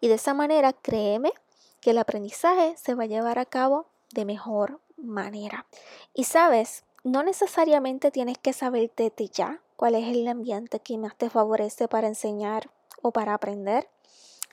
Y 0.00 0.08
de 0.08 0.14
esa 0.14 0.34
manera, 0.34 0.74
créeme 0.74 1.32
que 1.80 1.90
el 1.90 1.98
aprendizaje 1.98 2.76
se 2.76 2.94
va 2.94 3.04
a 3.04 3.06
llevar 3.06 3.38
a 3.38 3.46
cabo 3.46 3.86
de 4.12 4.24
mejor 4.24 4.80
manera. 4.96 5.66
Y 6.14 6.24
sabes, 6.24 6.84
no 7.04 7.22
necesariamente 7.22 8.10
tienes 8.10 8.38
que 8.38 8.52
saber 8.52 8.90
desde 8.96 9.28
ya 9.28 9.60
cuál 9.76 9.94
es 9.94 10.08
el 10.08 10.26
ambiente 10.26 10.80
que 10.80 10.98
más 10.98 11.16
te 11.16 11.30
favorece 11.30 11.88
para 11.88 12.08
enseñar 12.08 12.70
o 13.02 13.12
para 13.12 13.34
aprender. 13.34 13.88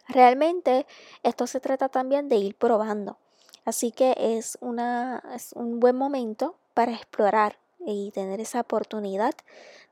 Realmente 0.08 0.86
esto 1.24 1.48
se 1.48 1.60
trata 1.60 1.89
también 1.89 2.30
de 2.30 2.36
ir 2.36 2.56
probando. 2.56 3.18
Así 3.65 3.92
que 3.92 4.15
es, 4.18 4.58
una, 4.60 5.24
es 5.34 5.53
un 5.53 5.80
buen 5.80 5.96
momento 5.96 6.56
para 6.74 6.92
explorar 6.92 7.58
y 7.86 8.12
tener 8.12 8.39
esa 8.42 8.62
oportunidad 8.62 9.34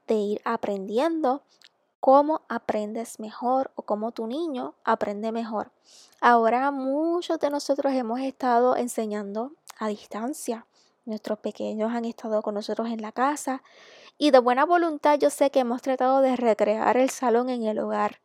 de 0.08 0.16
ir 0.16 0.42
aprendiendo 0.44 1.44
cómo 2.02 2.42
aprendes 2.50 3.20
mejor 3.20 3.72
o 3.76 3.84
cómo 3.84 4.12
tu 4.12 4.26
niño 4.26 4.74
aprende 4.84 5.32
mejor. 5.32 5.72
Ahora 6.20 6.72
muchos 6.72 7.40
de 7.40 7.52
nosotros 7.52 7.94
hemos 7.94 8.20
estado 8.20 8.76
enseñando 8.76 9.54
a 9.78 9.88
distancia. 9.88 10.66
Nuestros 11.06 11.40
pequeños 11.40 11.92
han 11.94 12.06
estado 12.06 12.42
con 12.42 12.56
nosotros 12.56 12.90
en 12.90 13.04
la 13.04 13.12
casa 13.12 13.62
y 14.18 14.32
de 14.32 14.40
buena 14.40 14.66
voluntad 14.66 15.20
yo 15.20 15.30
sé 15.30 15.52
que 15.52 15.60
hemos 15.60 15.84
tratado 15.84 16.22
de 16.22 16.36
recrear 16.36 16.98
el 16.98 17.12
salón 17.12 17.50
en 17.50 17.64
el 17.64 17.78
hogar. 17.78 18.20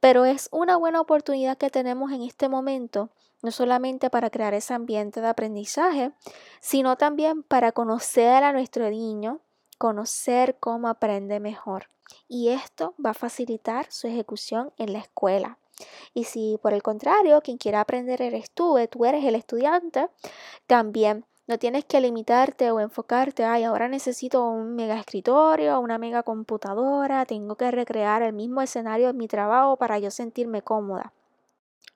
Pero 0.00 0.24
es 0.24 0.48
una 0.50 0.76
buena 0.76 1.00
oportunidad 1.00 1.58
que 1.58 1.70
tenemos 1.70 2.10
en 2.10 2.22
este 2.22 2.48
momento, 2.48 3.10
no 3.42 3.50
solamente 3.50 4.08
para 4.08 4.30
crear 4.30 4.54
ese 4.54 4.72
ambiente 4.72 5.20
de 5.20 5.28
aprendizaje, 5.28 6.12
sino 6.60 6.96
también 6.96 7.42
para 7.42 7.72
conocer 7.72 8.44
a 8.44 8.52
nuestro 8.52 8.88
niño, 8.88 9.40
conocer 9.74 10.56
cómo 10.60 10.88
aprende 10.88 11.40
mejor 11.40 11.88
y 12.28 12.48
esto 12.50 12.94
va 13.04 13.10
a 13.10 13.14
facilitar 13.14 13.90
su 13.90 14.06
ejecución 14.06 14.72
en 14.76 14.92
la 14.92 14.98
escuela. 15.00 15.58
Y 16.12 16.24
si 16.24 16.58
por 16.62 16.72
el 16.72 16.82
contrario, 16.82 17.40
quien 17.40 17.58
quiera 17.58 17.80
aprender 17.80 18.22
eres 18.22 18.50
tú, 18.50 18.78
eh, 18.78 18.86
tú 18.86 19.04
eres 19.04 19.24
el 19.24 19.34
estudiante, 19.34 20.08
también 20.66 21.24
no 21.46 21.58
tienes 21.58 21.84
que 21.84 22.00
limitarte 22.00 22.70
o 22.70 22.80
enfocarte, 22.80 23.44
ay, 23.44 23.64
ahora 23.64 23.88
necesito 23.88 24.48
un 24.48 24.76
mega 24.76 24.98
escritorio, 24.98 25.80
una 25.80 25.98
mega 25.98 26.22
computadora, 26.22 27.26
tengo 27.26 27.56
que 27.56 27.70
recrear 27.70 28.22
el 28.22 28.32
mismo 28.32 28.62
escenario 28.62 29.10
en 29.10 29.16
mi 29.16 29.28
trabajo 29.28 29.76
para 29.76 29.98
yo 29.98 30.10
sentirme 30.10 30.62
cómoda. 30.62 31.12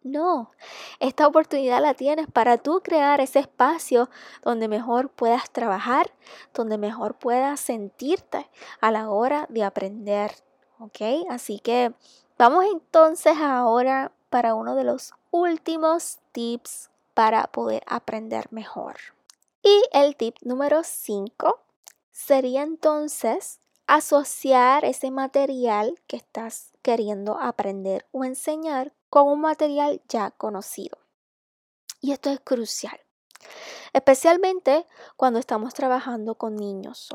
No, 0.02 0.52
esta 1.00 1.26
oportunidad 1.26 1.82
la 1.82 1.94
tienes 1.94 2.28
para 2.28 2.56
tú 2.56 2.80
crear 2.82 3.20
ese 3.20 3.40
espacio 3.40 4.08
donde 4.42 4.68
mejor 4.68 5.10
puedas 5.10 5.50
trabajar, 5.50 6.12
donde 6.54 6.78
mejor 6.78 7.18
puedas 7.18 7.60
sentirte 7.60 8.48
a 8.80 8.92
la 8.92 9.10
hora 9.10 9.46
de 9.48 9.64
aprender. 9.64 10.32
¿Ok? 10.78 11.00
Así 11.28 11.58
que 11.58 11.92
vamos 12.38 12.64
entonces 12.64 13.36
ahora 13.38 14.12
para 14.30 14.54
uno 14.54 14.76
de 14.76 14.84
los 14.84 15.14
últimos 15.32 16.18
tips 16.30 16.90
para 17.14 17.48
poder 17.48 17.82
aprender 17.88 18.46
mejor. 18.52 18.94
Y 19.62 19.82
el 19.92 20.14
tip 20.14 20.36
número 20.42 20.82
5 20.84 21.60
sería 22.12 22.62
entonces 22.62 23.60
asociar 23.88 24.84
ese 24.84 25.10
material 25.10 25.98
que 26.06 26.16
estás 26.16 26.72
queriendo 26.82 27.38
aprender 27.40 28.06
o 28.12 28.24
enseñar 28.24 28.92
con 29.10 29.28
un 29.28 29.40
material 29.40 30.00
ya 30.08 30.30
conocido. 30.30 30.98
Y 32.00 32.12
esto 32.12 32.30
es 32.30 32.40
crucial, 32.40 33.00
especialmente 33.92 34.86
cuando 35.16 35.38
estamos 35.38 35.74
trabajando 35.74 36.36
con 36.36 36.56
niños. 36.56 37.08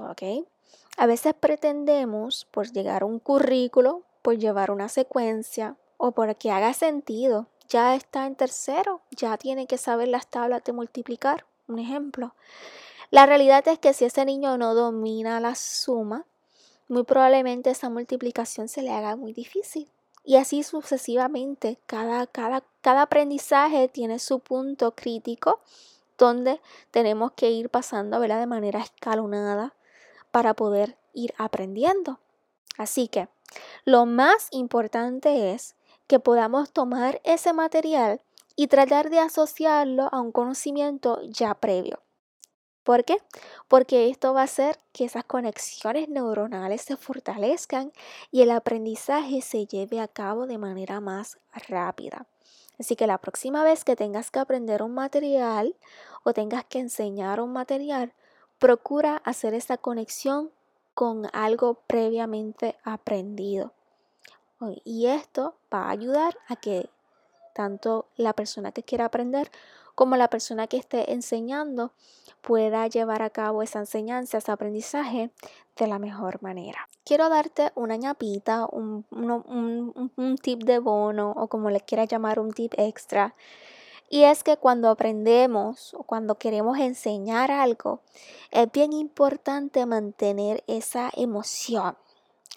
A 0.97 1.05
veces 1.05 1.33
pretendemos 1.33 2.45
por 2.51 2.71
llegar 2.71 3.03
a 3.03 3.05
un 3.05 3.19
currículo, 3.19 4.03
por 4.21 4.37
llevar 4.37 4.71
una 4.71 4.89
secuencia 4.89 5.77
o 5.97 6.11
porque 6.11 6.51
haga 6.51 6.73
sentido. 6.73 7.47
Ya 7.69 7.95
está 7.95 8.25
en 8.25 8.35
tercero, 8.35 9.01
ya 9.11 9.37
tiene 9.37 9.67
que 9.67 9.77
saber 9.77 10.09
las 10.09 10.27
tablas 10.27 10.63
de 10.63 10.73
multiplicar, 10.73 11.45
un 11.67 11.79
ejemplo. 11.79 12.35
La 13.09 13.25
realidad 13.25 13.67
es 13.67 13.79
que 13.79 13.93
si 13.93 14.05
ese 14.05 14.25
niño 14.25 14.57
no 14.57 14.73
domina 14.73 15.39
la 15.39 15.55
suma, 15.55 16.25
muy 16.89 17.03
probablemente 17.03 17.69
esa 17.69 17.89
multiplicación 17.89 18.67
se 18.67 18.81
le 18.81 18.91
haga 18.91 19.15
muy 19.15 19.33
difícil. 19.33 19.89
Y 20.23 20.37
así 20.37 20.63
sucesivamente, 20.63 21.79
cada, 21.85 22.27
cada, 22.27 22.63
cada 22.81 23.03
aprendizaje 23.03 23.87
tiene 23.89 24.19
su 24.19 24.39
punto 24.39 24.95
crítico 24.95 25.59
donde 26.17 26.61
tenemos 26.91 27.31
que 27.33 27.51
ir 27.51 27.69
pasando 27.69 28.19
¿verdad? 28.19 28.39
de 28.39 28.47
manera 28.47 28.79
escalonada 28.79 29.73
para 30.31 30.53
poder 30.53 30.97
ir 31.13 31.33
aprendiendo. 31.37 32.19
Así 32.77 33.07
que 33.07 33.27
lo 33.85 34.05
más 34.05 34.47
importante 34.51 35.53
es 35.53 35.75
que 36.07 36.19
podamos 36.19 36.71
tomar 36.71 37.21
ese 37.23 37.53
material 37.53 38.21
y 38.55 38.67
tratar 38.67 39.09
de 39.09 39.19
asociarlo 39.19 40.09
a 40.11 40.21
un 40.21 40.31
conocimiento 40.31 41.21
ya 41.23 41.55
previo. 41.55 42.02
¿Por 42.83 43.05
qué? 43.05 43.17
Porque 43.67 44.09
esto 44.09 44.33
va 44.33 44.41
a 44.41 44.45
hacer 44.45 44.77
que 44.91 45.05
esas 45.05 45.23
conexiones 45.23 46.09
neuronales 46.09 46.81
se 46.81 46.97
fortalezcan 46.97 47.93
y 48.31 48.41
el 48.41 48.51
aprendizaje 48.51 49.41
se 49.41 49.65
lleve 49.65 50.01
a 50.01 50.07
cabo 50.07 50.47
de 50.47 50.57
manera 50.57 50.99
más 50.99 51.39
rápida. 51.69 52.25
Así 52.79 52.95
que 52.95 53.07
la 53.07 53.19
próxima 53.19 53.63
vez 53.63 53.85
que 53.85 53.95
tengas 53.95 54.31
que 54.31 54.39
aprender 54.39 54.83
un 54.83 54.93
material 54.93 55.75
o 56.23 56.33
tengas 56.33 56.65
que 56.65 56.79
enseñar 56.79 57.39
un 57.39 57.53
material, 57.53 58.13
procura 58.59 59.17
hacer 59.23 59.53
esa 59.53 59.77
conexión 59.77 60.51
con 60.93 61.29
algo 61.33 61.75
previamente 61.87 62.75
aprendido. 62.83 63.73
Y 64.85 65.07
esto 65.07 65.55
va 65.73 65.85
a 65.85 65.91
ayudar 65.91 66.37
a 66.47 66.55
que 66.55 66.89
tanto 67.53 68.07
la 68.15 68.33
persona 68.33 68.71
que 68.71 68.83
quiera 68.83 69.05
aprender 69.05 69.51
como 69.95 70.15
la 70.17 70.29
persona 70.29 70.67
que 70.67 70.77
esté 70.77 71.11
enseñando 71.13 71.91
pueda 72.41 72.85
llevar 72.87 73.21
a 73.21 73.29
cabo 73.29 73.63
esa 73.63 73.79
enseñanza, 73.79 74.37
ese 74.37 74.51
aprendizaje 74.51 75.31
de 75.77 75.87
la 75.87 75.97
mejor 75.97 76.41
manera. 76.43 76.89
Quiero 77.05 77.29
darte 77.29 77.71
una 77.75 77.95
ñapita, 77.95 78.67
un, 78.71 79.05
tip 80.41 80.63
de 80.63 80.79
bono 80.79 81.31
o 81.35 81.47
como 81.47 81.69
le 81.69 81.81
quieras 81.81 82.09
llamar 82.09 82.39
un 82.39 82.51
tip 82.51 82.73
extra. 82.77 83.35
Y 84.09 84.23
es 84.23 84.43
que 84.43 84.57
cuando 84.57 84.89
aprendemos 84.89 85.93
o 85.95 86.03
cuando 86.03 86.35
queremos 86.35 86.77
enseñar 86.77 87.49
algo, 87.49 88.01
es 88.51 88.71
bien 88.71 88.93
importante 88.93 89.85
mantener 89.85 90.63
esa 90.67 91.09
emoción. 91.15 91.97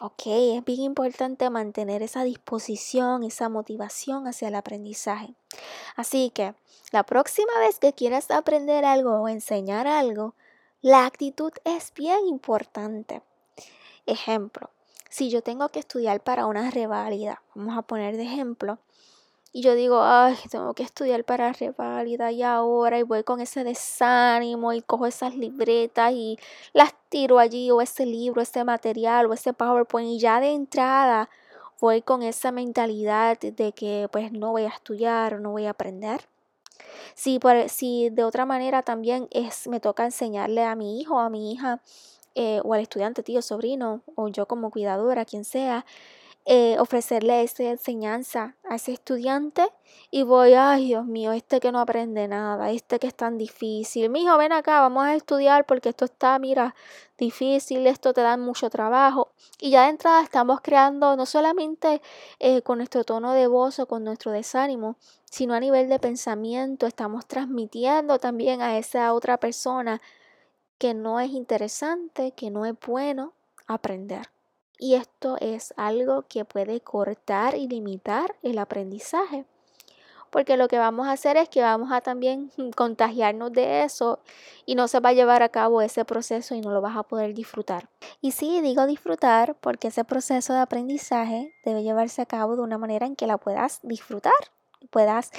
Ok, 0.01 0.27
es 0.27 0.65
bien 0.65 0.83
importante 0.83 1.49
mantener 1.49 2.03
esa 2.03 2.25
disposición, 2.25 3.25
esa 3.25 3.49
motivación 3.49 4.27
hacia 4.27 4.49
el 4.49 4.55
aprendizaje. 4.55 5.35
Así 5.97 6.29
que 6.29 6.55
la 6.93 7.05
próxima 7.05 7.59
vez 7.59 7.79
que 7.79 7.93
quieras 7.93 8.31
aprender 8.31 8.85
algo 8.85 9.21
o 9.21 9.29
enseñar 9.29 9.87
algo, 9.87 10.35
la 10.83 11.07
actitud 11.07 11.53
es 11.65 11.93
bien 11.95 12.27
importante. 12.27 13.23
Ejemplo, 14.07 14.71
si 15.09 15.31
yo 15.31 15.43
tengo 15.43 15.69
que 15.69 15.81
estudiar 15.81 16.21
para 16.21 16.47
una 16.47 16.71
reválida, 16.71 17.43
vamos 17.55 17.77
a 17.77 17.83
poner 17.83 18.17
de 18.17 18.25
ejemplo, 18.25 18.79
y 19.57 19.63
yo 19.63 19.75
digo, 19.75 20.03
ay, 20.03 20.37
tengo 20.51 20.75
que 20.75 20.83
estudiar 20.83 21.25
para 21.25 21.51
reválida 21.51 22.31
y 22.31 22.43
ahora 22.43 22.99
y 22.99 23.03
voy 23.03 23.25
con 23.25 23.41
ese 23.41 23.65
desánimo 23.65 24.75
y 24.75 24.83
cojo 24.83 25.07
esas 25.07 25.35
libretas 25.35 26.13
y 26.13 26.39
las 26.75 26.93
tiro 27.09 27.39
allí 27.39 27.71
o 27.71 27.81
ese 27.81 28.05
libro, 28.05 28.43
ese 28.43 28.65
material 28.65 29.25
o 29.25 29.33
ese 29.33 29.55
PowerPoint 29.55 30.11
y 30.11 30.19
ya 30.19 30.41
de 30.41 30.53
entrada 30.53 31.31
voy 31.81 32.03
con 32.03 32.23
esa 32.23 32.53
mentalidad 32.53 33.39
de 33.39 33.73
que 33.73 34.09
pues 34.13 34.31
no 34.31 34.51
voy 34.51 34.65
a 34.65 34.69
estudiar 34.69 35.33
o 35.33 35.41
no 35.41 35.53
voy 35.53 35.65
a 35.65 35.71
aprender. 35.71 36.29
Si, 37.15 37.39
por, 37.39 37.69
si 37.69 38.11
de 38.11 38.25
otra 38.25 38.47
manera 38.47 38.83
también 38.83 39.29
es, 39.31 39.67
me 39.69 39.81
toca 39.81 40.05
enseñarle 40.05 40.63
a 40.65 40.75
mi 40.75 41.01
hijo, 41.01 41.19
a 41.19 41.31
mi 41.31 41.53
hija 41.53 41.81
eh, 42.35 42.61
o 42.65 42.75
al 42.75 42.81
estudiante, 42.81 43.23
tío, 43.23 43.43
sobrino 43.43 44.03
o 44.15 44.29
yo 44.29 44.47
como 44.47 44.71
cuidadora, 44.71 45.25
quien 45.25 45.45
sea, 45.45 45.85
eh, 46.49 46.77
ofrecerle 46.79 47.43
esa 47.43 47.65
enseñanza 47.65 48.55
a 48.71 48.77
ese 48.77 48.93
estudiante 48.93 49.67
y 50.13 50.23
voy, 50.23 50.55
ay 50.55 50.87
Dios 50.87 51.05
mío, 51.05 51.33
este 51.33 51.59
que 51.59 51.73
no 51.73 51.81
aprende 51.81 52.29
nada, 52.29 52.71
este 52.71 53.01
que 53.01 53.09
es 53.09 53.17
tan 53.17 53.37
difícil. 53.37 54.11
Mi 54.11 54.23
hijo, 54.23 54.39
ven 54.39 54.53
acá, 54.53 54.81
vamos 54.81 55.05
a 55.05 55.17
estudiar 55.17 55.67
porque 55.67 55.89
esto 55.89 56.05
está, 56.05 56.39
mira, 56.39 56.77
difícil, 57.19 57.85
esto 57.89 58.13
te 58.13 58.21
da 58.21 58.37
mucho 58.37 58.71
trabajo. 58.71 59.33
Y 59.59 59.71
ya 59.71 59.85
de 59.85 59.91
entrada 59.91 60.23
estamos 60.23 60.61
creando 60.61 61.17
no 61.17 61.27
solamente 61.27 62.01
eh, 62.39 62.63
con 62.63 62.79
nuestro 62.79 63.03
tono 63.03 63.33
de 63.33 63.49
voz 63.49 63.81
o 63.81 63.87
con 63.87 64.05
nuestro 64.05 64.31
desánimo, 64.31 64.95
sino 65.37 65.53
a 65.53 65.61
nivel 65.61 65.91
de 65.91 65.99
pensamiento, 65.99 66.87
estamos 66.87 67.27
transmitiendo 67.27 68.19
también 68.19 68.63
a 68.63 68.79
esa 68.79 69.13
otra 69.13 69.37
persona 69.37 70.01
que 70.79 70.95
no 70.95 71.21
es 71.21 71.29
interesante, 71.29 72.33
que 72.33 72.51
no 72.51 72.65
es 72.65 72.73
bueno 72.87 73.35
aprender. 73.67 74.31
Y 74.79 74.95
esto 74.95 75.37
es 75.43 75.75
algo 75.77 76.23
que 76.23 76.47
puede 76.47 76.81
cortar 76.81 77.55
y 77.55 77.69
limitar 77.69 78.35
el 78.43 78.59
aprendizaje. 78.59 79.45
Porque 80.31 80.57
lo 80.57 80.69
que 80.69 80.79
vamos 80.79 81.07
a 81.07 81.13
hacer 81.13 81.37
es 81.37 81.51
que 81.51 81.61
vamos 81.61 81.93
a 81.93 82.01
también 82.01 82.51
contagiarnos 82.75 83.53
de 83.53 83.83
eso 83.83 84.21
y 84.65 84.75
no 84.75 84.89
se 84.89 85.01
va 85.01 85.11
a 85.11 85.13
llevar 85.13 85.43
a 85.43 85.51
cabo 85.51 85.83
ese 85.83 86.07
proceso 86.07 86.55
y 86.55 86.63
no 86.63 86.71
lo 86.71 86.81
vas 86.81 86.97
a 86.97 87.03
poder 87.03 87.35
disfrutar. 87.35 87.91
Y 88.23 88.33
sí, 88.33 88.63
digo 88.63 88.87
disfrutar 88.87 89.55
porque 89.57 89.89
ese 89.89 90.03
proceso 90.03 90.55
de 90.55 90.61
aprendizaje 90.61 91.53
debe 91.63 91.83
llevarse 91.83 92.23
a 92.23 92.27
cabo 92.27 92.57
de 92.57 92.63
una 92.63 92.79
manera 92.79 93.05
en 93.05 93.17
que 93.17 93.27
la 93.27 93.37
puedas 93.37 93.81
disfrutar 93.83 94.33
puedas 94.87 95.31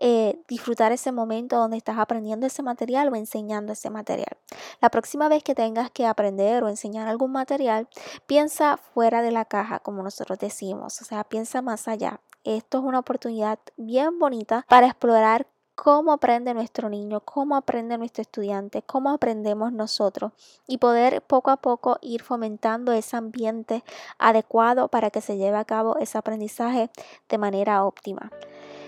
eh, 0.00 0.38
disfrutar 0.48 0.92
ese 0.92 1.12
momento 1.12 1.56
donde 1.56 1.76
estás 1.76 1.98
aprendiendo 1.98 2.46
ese 2.46 2.62
material 2.62 3.12
o 3.12 3.16
enseñando 3.16 3.72
ese 3.72 3.90
material. 3.90 4.36
La 4.80 4.90
próxima 4.90 5.28
vez 5.28 5.42
que 5.42 5.54
tengas 5.54 5.90
que 5.90 6.06
aprender 6.06 6.62
o 6.62 6.68
enseñar 6.68 7.08
algún 7.08 7.32
material, 7.32 7.88
piensa 8.26 8.76
fuera 8.76 9.22
de 9.22 9.30
la 9.30 9.44
caja, 9.44 9.78
como 9.80 10.02
nosotros 10.02 10.38
decimos, 10.38 11.00
o 11.00 11.04
sea, 11.04 11.24
piensa 11.24 11.62
más 11.62 11.88
allá. 11.88 12.20
Esto 12.44 12.78
es 12.78 12.84
una 12.84 13.00
oportunidad 13.00 13.58
bien 13.76 14.18
bonita 14.18 14.64
para 14.68 14.86
explorar 14.86 15.46
cómo 15.76 16.12
aprende 16.12 16.54
nuestro 16.54 16.88
niño, 16.88 17.20
cómo 17.20 17.54
aprende 17.54 17.98
nuestro 17.98 18.22
estudiante, 18.22 18.82
cómo 18.82 19.10
aprendemos 19.10 19.72
nosotros 19.72 20.32
y 20.66 20.78
poder 20.78 21.22
poco 21.22 21.50
a 21.50 21.58
poco 21.58 21.98
ir 22.00 22.22
fomentando 22.22 22.92
ese 22.92 23.16
ambiente 23.16 23.84
adecuado 24.18 24.88
para 24.88 25.10
que 25.10 25.20
se 25.20 25.36
lleve 25.36 25.58
a 25.58 25.64
cabo 25.64 25.96
ese 25.98 26.18
aprendizaje 26.18 26.90
de 27.28 27.38
manera 27.38 27.84
óptima. 27.84 28.30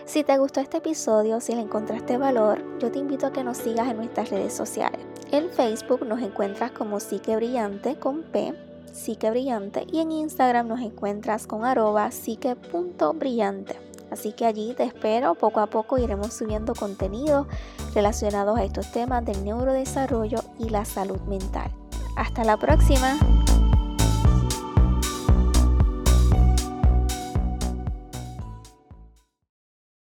Si 0.09 0.25
te 0.25 0.39
gustó 0.39 0.61
este 0.61 0.79
episodio, 0.79 1.39
si 1.39 1.55
le 1.55 1.61
encontraste 1.61 2.17
valor, 2.17 2.65
yo 2.79 2.91
te 2.91 2.99
invito 2.99 3.27
a 3.27 3.33
que 3.33 3.45
nos 3.45 3.59
sigas 3.59 3.89
en 3.89 3.99
nuestras 3.99 4.31
redes 4.31 4.55
sociales. 4.55 5.03
En 5.33 5.51
Facebook 5.51 6.07
nos 6.07 6.23
encuentras 6.23 6.71
como 6.71 6.99
Psique 6.99 7.37
Brillante 7.37 7.97
con 7.97 8.23
P, 8.23 8.55
Psique 8.91 9.29
Brillante, 9.29 9.87
y 9.93 9.99
en 9.99 10.11
Instagram 10.11 10.67
nos 10.67 10.81
encuentras 10.81 11.47
con 11.47 11.67
arroba 11.67 12.11
psique.brillante. 12.11 13.79
Así 14.11 14.33
que 14.33 14.47
allí 14.47 14.73
te 14.75 14.85
espero, 14.85 15.35
poco 15.35 15.61
a 15.61 15.67
poco 15.67 15.99
iremos 15.99 16.33
subiendo 16.33 16.75
contenido 16.75 17.47
relacionados 17.95 18.59
a 18.59 18.65
estos 18.65 18.91
temas 18.91 19.27
del 19.27 19.45
neurodesarrollo 19.45 20.39
y 20.59 20.71
la 20.71 20.87
salud 20.87 21.21
mental. 21.29 21.71
Hasta 22.17 22.45
la 22.45 22.57
próxima. 22.57 23.19